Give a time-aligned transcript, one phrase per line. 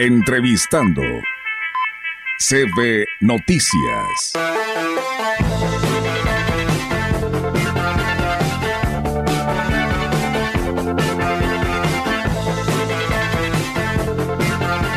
[0.00, 1.02] Entrevistando.
[2.38, 4.32] CB Noticias.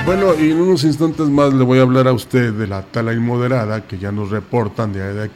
[0.06, 3.14] Bueno, y en unos instantes más le voy a hablar a usted de la tala
[3.14, 5.32] inmoderada que ya nos reportan de, de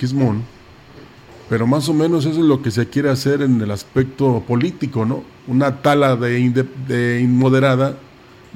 [1.50, 5.08] pero más o menos eso es lo que se quiere hacer en el aspecto político,
[5.08, 5.24] ¿no?
[5.48, 7.98] Una tala de inmoderada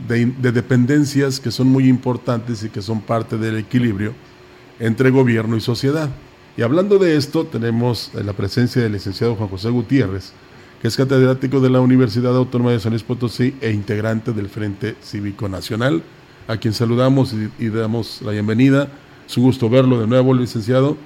[0.08, 4.14] de, de, dependencias que son muy importantes y que son parte del equilibrio
[4.80, 6.10] entre gobierno y sociedad.
[6.58, 10.34] Y hablando de esto, tenemos la presencia del licenciado Juan José Gutiérrez,
[10.82, 14.96] que es catedrático de la Universidad Autónoma de San Luis Potosí e integrante del Frente
[15.02, 16.04] Cívico Nacional,
[16.48, 18.90] a quien saludamos y, y damos la bienvenida.
[19.28, 20.98] Es un gusto verlo de nuevo, licenciado,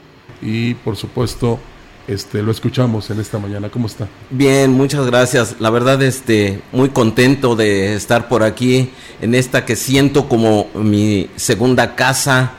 [0.42, 1.60] y por supuesto
[2.08, 3.70] este, lo escuchamos en esta mañana.
[3.70, 4.08] ¿Cómo está?
[4.30, 5.56] Bien, muchas gracias.
[5.60, 11.30] La verdad, este, muy contento de estar por aquí en esta que siento como mi
[11.36, 12.54] segunda casa.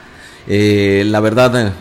[0.47, 1.75] Eh, la verdad,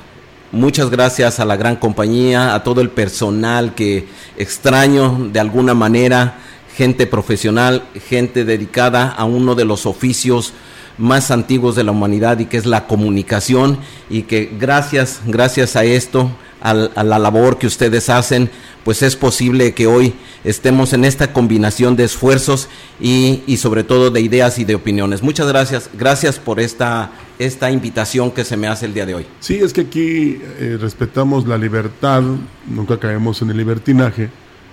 [0.51, 6.39] muchas gracias a la gran compañía, a todo el personal que extraño de alguna manera,
[6.75, 10.53] gente profesional, gente dedicada a uno de los oficios
[10.97, 13.77] más antiguos de la humanidad y que es la comunicación
[14.09, 18.49] y que gracias, gracias a esto, a, la labor que ustedes hacen,
[18.85, 20.13] pues es posible que hoy
[20.45, 22.69] estemos en esta combinación de esfuerzos
[23.01, 25.23] y, y, sobre todo de ideas y de opiniones.
[25.23, 29.25] Muchas gracias, gracias por esta, esta invitación que se me hace el día de hoy.
[29.41, 32.23] Sí, es que aquí eh, respetamos la libertad,
[32.67, 34.29] nunca caemos en el libertinaje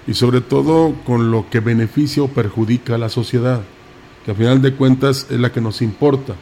[0.06, 3.62] y sobre todo con lo que beneficia o perjudica a la sociedad,
[4.24, 6.34] que a final de cuentas es la que nos importa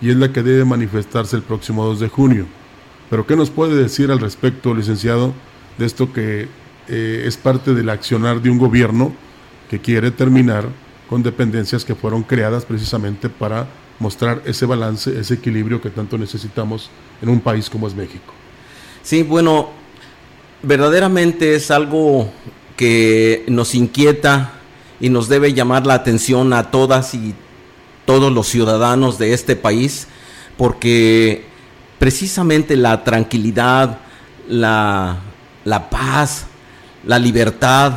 [0.00, 2.46] y es la que debe manifestarse el próximo 2 de junio.
[3.10, 5.32] Pero ¿qué nos puede decir al respecto, licenciado,
[5.78, 6.48] de esto que
[6.88, 9.12] eh, es parte del accionar de un gobierno
[9.70, 10.68] que quiere terminar
[11.08, 13.66] con dependencias que fueron creadas precisamente para
[13.98, 16.90] mostrar ese balance, ese equilibrio que tanto necesitamos
[17.22, 18.32] en un país como es México?
[19.02, 19.70] Sí, bueno,
[20.62, 22.30] verdaderamente es algo
[22.76, 24.55] que nos inquieta
[25.00, 27.34] y nos debe llamar la atención a todas y
[28.04, 30.06] todos los ciudadanos de este país,
[30.56, 31.44] porque
[31.98, 33.98] precisamente la tranquilidad,
[34.48, 35.18] la,
[35.64, 36.46] la paz,
[37.04, 37.94] la libertad,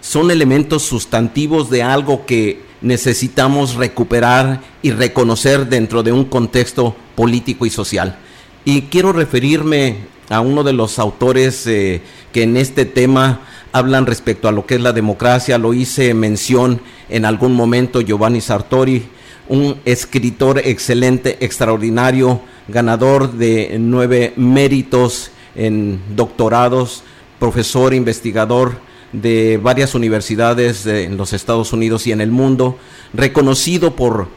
[0.00, 7.66] son elementos sustantivos de algo que necesitamos recuperar y reconocer dentro de un contexto político
[7.66, 8.16] y social.
[8.64, 9.98] Y quiero referirme
[10.28, 12.02] a uno de los autores eh,
[12.32, 13.40] que en este tema
[13.78, 18.40] hablan respecto a lo que es la democracia, lo hice mención en algún momento Giovanni
[18.40, 19.06] Sartori,
[19.48, 27.02] un escritor excelente, extraordinario, ganador de nueve méritos en doctorados,
[27.38, 28.80] profesor, investigador
[29.12, 32.78] de varias universidades en los Estados Unidos y en el mundo,
[33.14, 34.28] reconocido por,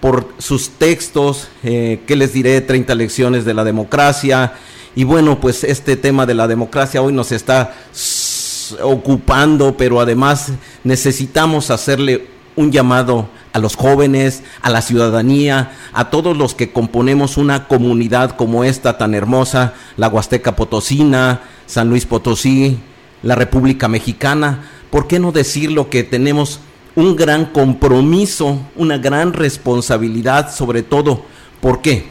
[0.00, 2.60] por sus textos, eh, que les diré?
[2.60, 4.54] 30 lecciones de la democracia.
[4.96, 7.74] Y bueno, pues este tema de la democracia hoy nos está
[8.82, 10.52] ocupando, pero además
[10.82, 12.26] necesitamos hacerle
[12.56, 18.36] un llamado a los jóvenes, a la ciudadanía, a todos los que componemos una comunidad
[18.36, 22.78] como esta tan hermosa, la Huasteca Potosina, San Luis Potosí,
[23.22, 24.68] la República Mexicana.
[24.90, 26.60] ¿Por qué no decirlo que tenemos
[26.96, 31.22] un gran compromiso, una gran responsabilidad sobre todo?
[31.60, 32.06] ¿Por qué?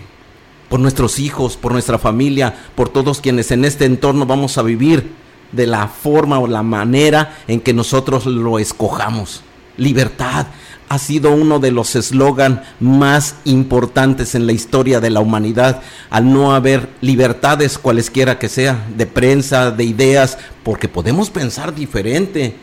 [0.69, 5.22] Por nuestros hijos, por nuestra familia, por todos quienes en este entorno vamos a vivir
[5.53, 9.43] de la forma o la manera en que nosotros lo escojamos.
[9.77, 10.47] Libertad,
[10.89, 15.81] ha sido uno de los eslogan más importantes en la historia de la humanidad,
[16.11, 22.55] al no haber libertades cualesquiera que sea, de prensa, de ideas, porque podemos pensar diferente,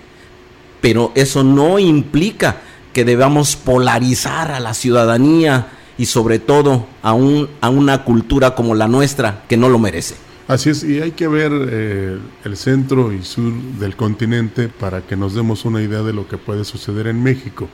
[0.80, 2.58] pero eso no implica
[2.92, 5.68] que debamos polarizar a la ciudadanía
[5.98, 10.14] y sobre todo a, un, a una cultura como la nuestra que no lo merece.
[10.50, 15.14] Así es, y hay que ver eh, el centro y sur del continente para que
[15.14, 17.68] nos demos una idea de lo que puede suceder en México.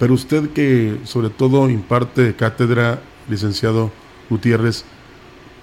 [0.00, 3.00] Pero usted que sobre todo imparte cátedra,
[3.30, 3.92] licenciado
[4.28, 4.84] Gutiérrez,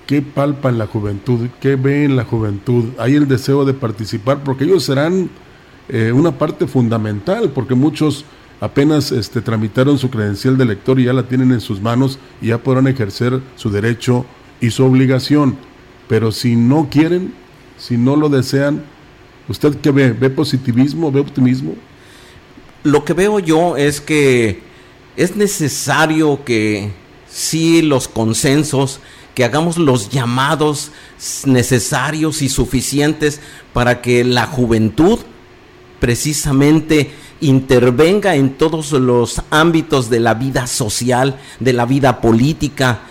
[0.07, 1.49] ¿qué palpa en la juventud?
[1.59, 2.91] ¿Qué ve en la juventud?
[2.97, 4.41] ¿Hay el deseo de participar?
[4.45, 5.29] Porque ellos serán
[5.89, 8.23] eh, una parte fundamental, porque muchos
[8.61, 12.47] apenas este, tramitaron su credencial de lector y ya la tienen en sus manos y
[12.47, 14.25] ya podrán ejercer su derecho
[14.61, 15.57] y su obligación.
[16.07, 17.33] Pero si no quieren,
[17.77, 18.83] si no lo desean,
[19.47, 20.11] ¿usted qué ve?
[20.11, 21.11] ¿Ve positivismo?
[21.11, 21.75] ¿Ve optimismo?
[22.83, 24.61] lo que veo yo es que
[25.15, 26.91] es necesario que
[27.29, 28.99] sí los consensos,
[29.33, 30.91] que hagamos los llamados
[31.45, 33.39] necesarios y suficientes
[33.71, 35.19] para que la juventud
[35.99, 37.11] precisamente
[37.41, 43.01] intervenga en todos los ámbitos de la vida social, de la vida política.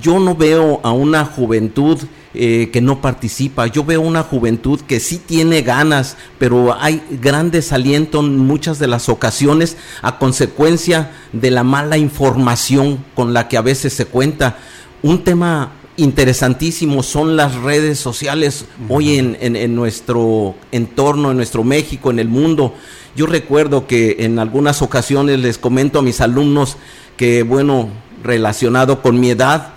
[0.00, 1.98] Yo no veo a una juventud
[2.32, 3.66] eh, que no participa.
[3.66, 8.86] Yo veo una juventud que sí tiene ganas, pero hay gran desaliento en muchas de
[8.86, 14.58] las ocasiones a consecuencia de la mala información con la que a veces se cuenta.
[15.02, 22.12] Un tema interesantísimo son las redes sociales hoy en, en, nuestro entorno, en nuestro México,
[22.12, 22.74] en el mundo.
[23.16, 26.76] Yo recuerdo que en algunas ocasiones les comento a mis alumnos
[27.16, 27.88] que, bueno,
[28.22, 29.74] relacionado con mi edad,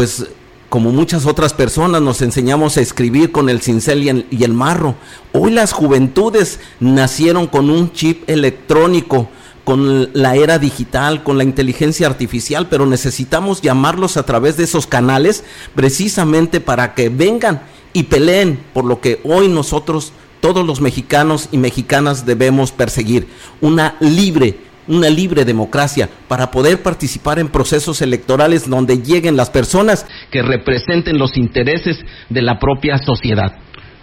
[0.00, 0.28] pues
[0.70, 4.94] como muchas otras personas, nos enseñamos a escribir con el cincel y el, marro.
[5.34, 9.28] Hoy las juventudes nacieron con un chip electrónico,
[9.62, 14.86] con la era digital, con la inteligencia artificial, pero necesitamos llamarlos a través de esos
[14.86, 15.44] canales
[15.74, 17.60] precisamente para que vengan
[17.92, 23.28] y peleen por lo que hoy nosotros, todos los mexicanos y mexicanas debemos perseguir,
[23.60, 30.04] una libre una libre democracia para poder participar en procesos electorales donde lleguen las personas
[30.30, 31.98] que representen los intereses
[32.28, 33.56] de la propia sociedad.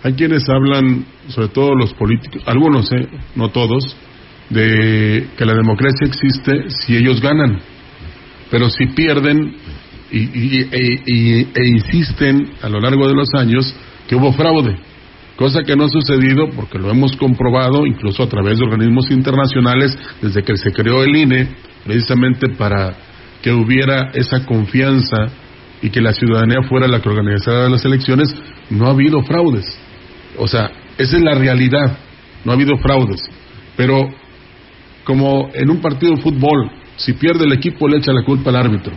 [0.03, 3.95] Hay quienes hablan, sobre todo los políticos, algunos, eh, no todos,
[4.49, 7.59] de que la democracia existe si ellos ganan,
[8.49, 9.57] pero si pierden
[10.09, 13.75] y, e, e insisten a lo largo de los años
[14.07, 14.86] que hubo fraude
[15.37, 19.97] cosa que no ha sucedido porque lo hemos comprobado incluso a través de organismos internacionales
[20.21, 21.47] desde que se creó el INE,
[21.85, 22.97] precisamente para
[23.41, 25.27] que hubiera esa confianza
[25.81, 28.35] y que la ciudadanía fuera la que organizara las elecciones,
[28.71, 29.65] no ha habido fraudes.
[30.37, 31.99] O sea, esa es la realidad,
[32.43, 33.21] no ha habido fraudes.
[33.75, 34.09] Pero
[35.03, 38.55] como en un partido de fútbol, si pierde el equipo le echa la culpa al
[38.55, 38.93] árbitro.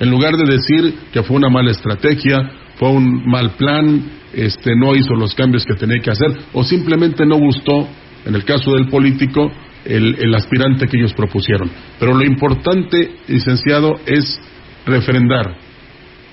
[0.00, 2.36] En lugar de decir que fue una mala estrategia,
[2.78, 4.02] fue un mal plan,
[4.32, 7.88] este, no hizo los cambios que tenía que hacer o simplemente no gustó,
[8.24, 9.50] en el caso del político,
[9.84, 11.70] el, el aspirante que ellos propusieron.
[11.98, 14.40] Pero lo importante, licenciado, es
[14.86, 15.56] refrendar.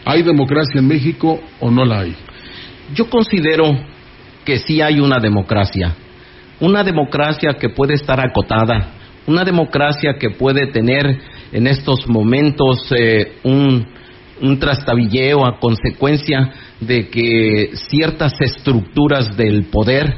[0.05, 2.15] ¿Hay democracia en México o no la hay?
[2.93, 3.71] Yo considero
[4.43, 5.95] que sí hay una democracia.
[6.59, 8.93] Una democracia que puede estar acotada,
[9.25, 11.19] una democracia que puede tener
[11.51, 13.85] en estos momentos eh, un,
[14.41, 20.17] un trastabilleo a consecuencia de que ciertas estructuras del poder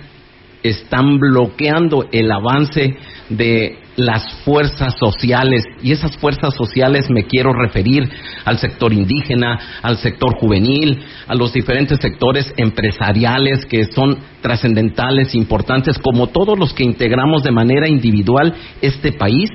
[0.64, 2.98] están bloqueando el avance
[3.30, 5.64] de las fuerzas sociales.
[5.82, 8.10] Y esas fuerzas sociales me quiero referir
[8.46, 15.98] al sector indígena, al sector juvenil, a los diferentes sectores empresariales que son trascendentales, importantes,
[16.00, 19.50] como todos los que integramos de manera individual este país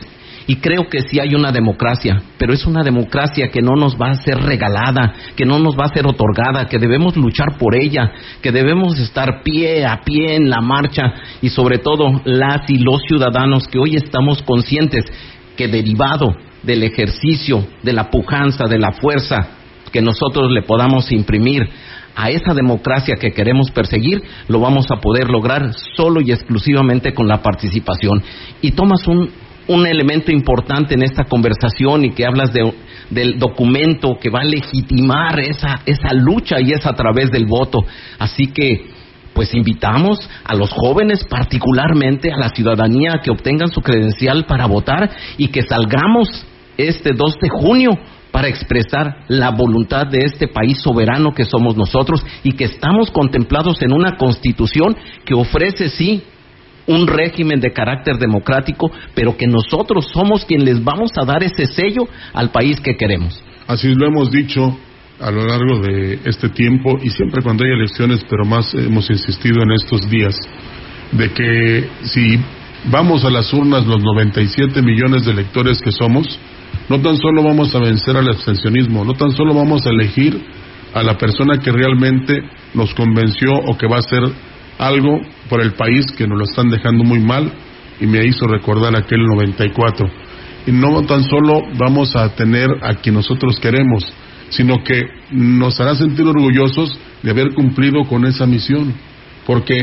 [0.46, 4.10] y creo que sí hay una democracia, pero es una democracia que no nos va
[4.10, 8.10] a ser regalada, que no nos va a ser otorgada, que debemos luchar por ella,
[8.40, 11.02] que debemos estar pie a pie en la marcha
[11.40, 15.04] y sobre todo las y los ciudadanos que hoy estamos conscientes
[15.56, 19.58] que derivado del ejercicio, de la pujanza, de la fuerza
[19.92, 21.68] que nosotros le podamos imprimir
[22.16, 27.28] a esa democracia que queremos perseguir, lo vamos a poder lograr solo y exclusivamente con
[27.28, 28.22] la participación.
[28.60, 29.30] Y tomas un
[29.68, 32.72] un elemento importante en esta conversación y que hablas de,
[33.10, 37.78] del documento que va a legitimar esa, esa lucha y es a través del voto.
[38.18, 38.86] Así que,
[39.34, 45.10] pues invitamos a los jóvenes, particularmente a la ciudadanía, que obtengan su credencial para votar
[45.38, 46.44] y que salgamos
[46.76, 47.90] este 2 de junio
[48.30, 53.80] para expresar la voluntad de este país soberano que somos nosotros y que estamos contemplados
[53.82, 56.22] en una constitución que ofrece, sí,
[56.86, 61.66] un régimen de carácter democrático, pero que nosotros somos quienes les vamos a dar ese
[61.66, 63.42] sello al país que queremos.
[63.66, 64.76] Así lo hemos dicho
[65.20, 69.62] a lo largo de este tiempo y siempre cuando hay elecciones, pero más hemos insistido
[69.62, 70.36] en estos días,
[71.12, 72.38] de que si
[72.90, 76.38] vamos a las urnas los 97 millones de electores que somos,
[76.88, 80.42] no tan solo vamos a vencer al abstencionismo, no tan solo vamos a elegir
[80.92, 82.42] a la persona que realmente
[82.74, 84.22] nos convenció o que va a ser
[84.78, 85.20] algo
[85.52, 87.52] por el país que nos lo están dejando muy mal
[88.00, 90.10] y me hizo recordar aquel 94.
[90.66, 94.02] Y no tan solo vamos a tener a quien nosotros queremos,
[94.48, 98.94] sino que nos hará sentir orgullosos de haber cumplido con esa misión,
[99.44, 99.76] porque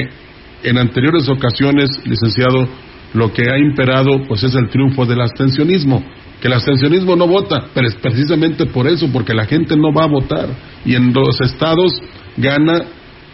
[0.63, 2.67] en anteriores ocasiones, licenciado,
[3.13, 6.03] lo que ha imperado pues es el triunfo del abstencionismo,
[6.41, 10.05] que el abstencionismo no vota, pero es precisamente por eso, porque la gente no va
[10.05, 10.49] a votar
[10.83, 12.01] y en los estados
[12.37, 12.85] gana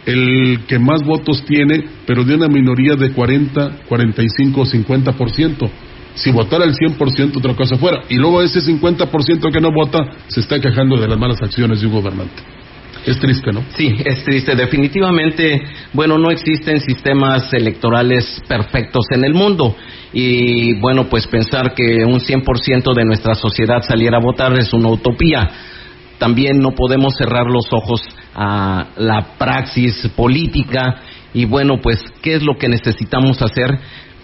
[0.06, 5.70] el que más votos tiene, pero de una minoría de 40, 45 o 50%.
[6.14, 8.04] Si votara el 100%, otra cosa fuera.
[8.08, 9.98] Y luego ese 50% que no vota
[10.28, 12.42] se está quejando de las malas acciones de un gobernante.
[13.04, 13.62] Es triste, ¿no?
[13.76, 14.56] Sí, es triste.
[14.56, 19.76] Definitivamente, bueno, no existen sistemas electorales perfectos en el mundo.
[20.12, 24.88] Y bueno, pues pensar que un 100% de nuestra sociedad saliera a votar es una
[24.88, 25.48] utopía.
[26.18, 28.02] También no podemos cerrar los ojos
[28.36, 31.00] a la praxis política
[31.32, 33.78] y bueno, pues, ¿qué es lo que necesitamos hacer?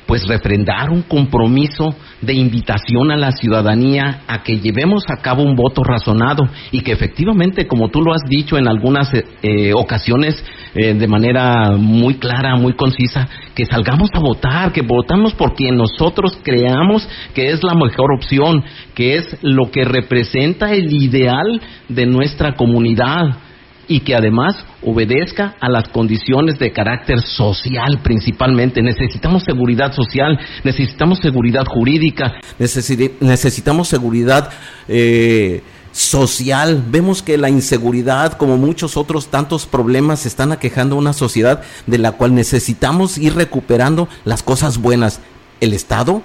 [0.07, 5.55] pues refrendar un compromiso de invitación a la ciudadanía a que llevemos a cabo un
[5.55, 10.45] voto razonado y que efectivamente, como tú lo has dicho en algunas eh, eh, ocasiones
[10.75, 15.77] eh, de manera muy clara, muy concisa, que salgamos a votar, que votamos por quien
[15.77, 18.63] nosotros creamos que es la mejor opción,
[18.95, 23.39] que es lo que representa el ideal de nuestra comunidad
[23.93, 28.81] y que además obedezca a las condiciones de carácter social principalmente.
[28.81, 34.49] Necesitamos seguridad social, necesitamos seguridad jurídica, necesitamos seguridad
[34.89, 36.83] eh, social.
[36.89, 41.99] Vemos que la inseguridad, como muchos otros tantos problemas, están aquejando a una sociedad de
[41.99, 45.21] la cual necesitamos ir recuperando las cosas buenas.
[45.61, 46.23] El Estado,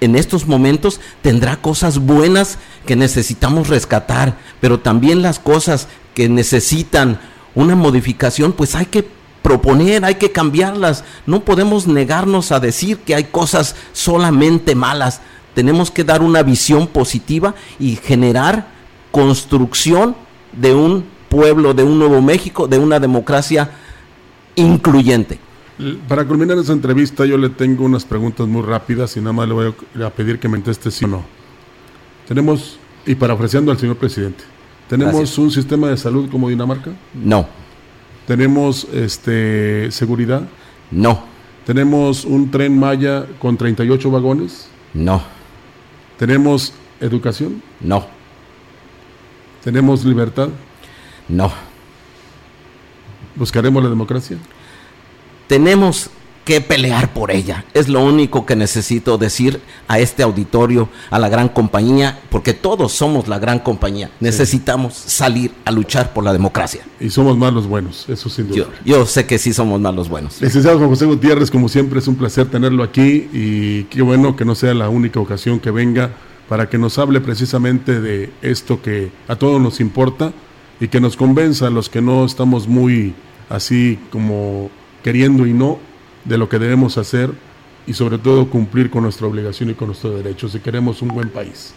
[0.00, 7.20] en estos momentos tendrá cosas buenas que necesitamos rescatar, pero también las cosas que necesitan
[7.54, 9.06] una modificación, pues hay que
[9.40, 11.04] proponer, hay que cambiarlas.
[11.26, 15.20] No podemos negarnos a decir que hay cosas solamente malas.
[15.54, 18.66] Tenemos que dar una visión positiva y generar
[19.12, 20.16] construcción
[20.50, 23.70] de un pueblo, de un nuevo México, de una democracia
[24.56, 25.38] incluyente.
[26.08, 29.54] Para culminar esa entrevista, yo le tengo unas preguntas muy rápidas y nada más le
[29.54, 31.24] voy a pedir que me conteste sí o no.
[32.26, 34.42] Tenemos, y parafraseando al señor presidente,
[34.88, 36.92] ¿tenemos un sistema de salud como Dinamarca?
[37.14, 37.46] No.
[38.26, 40.42] ¿Tenemos este, seguridad?
[40.90, 41.22] No.
[41.66, 44.68] ¿Tenemos un tren Maya con 38 vagones?
[44.94, 45.22] No.
[46.18, 47.62] ¿Tenemos educación?
[47.80, 48.06] No.
[49.62, 50.48] ¿Tenemos libertad?
[51.28, 51.52] No.
[53.36, 54.38] ¿Buscaremos la democracia?
[55.48, 56.10] tenemos
[56.48, 57.66] que pelear por ella.
[57.74, 62.92] Es lo único que necesito decir a este auditorio, a la gran compañía, porque todos
[62.92, 64.10] somos la gran compañía.
[64.18, 66.80] Necesitamos salir a luchar por la democracia.
[67.00, 68.64] Y somos más los buenos, eso sin duda.
[68.82, 70.40] Yo, sé que sí somos más los buenos.
[70.40, 74.46] Licenciado Juan José Gutiérrez, como siempre es un placer tenerlo aquí y qué bueno que
[74.46, 76.12] no sea la única ocasión que venga
[76.48, 80.32] para que nos hable precisamente de esto que a todos nos importa
[80.80, 83.12] y que nos convenza a los que no estamos muy
[83.50, 84.70] así como
[85.04, 85.78] queriendo y no,
[86.28, 87.32] de lo que debemos hacer
[87.86, 91.30] y sobre todo cumplir con nuestra obligación y con nuestros derechos si queremos un buen
[91.30, 91.74] país.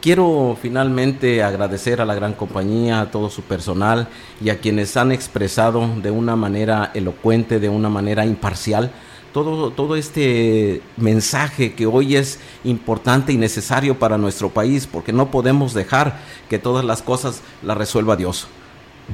[0.00, 4.08] Quiero finalmente agradecer a la gran compañía, a todo su personal
[4.42, 8.90] y a quienes han expresado de una manera elocuente, de una manera imparcial,
[9.34, 15.30] todo, todo este mensaje que hoy es importante y necesario para nuestro país, porque no
[15.30, 18.48] podemos dejar que todas las cosas las resuelva Dios.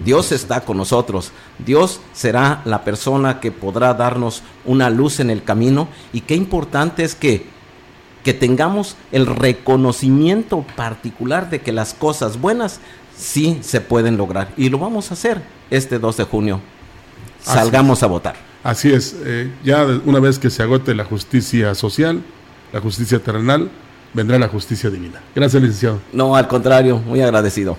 [0.05, 1.33] Dios está con nosotros.
[1.59, 5.89] Dios será la persona que podrá darnos una luz en el camino.
[6.13, 7.47] Y qué importante es que,
[8.25, 12.81] que tengamos el reconocimiento particular de que las cosas buenas
[13.17, 14.49] sí se pueden lograr.
[14.57, 16.61] Y lo vamos a hacer este 2 de junio.
[17.41, 18.37] Salgamos a votar.
[18.63, 19.17] Así es.
[19.25, 22.23] Eh, ya una vez que se agote la justicia social,
[22.73, 23.71] la justicia terrenal,
[24.13, 25.21] vendrá la justicia divina.
[25.35, 26.01] Gracias, licenciado.
[26.13, 27.79] No, al contrario, muy agradecido.